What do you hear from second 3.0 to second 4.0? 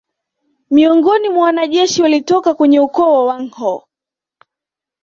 wa Wanghoo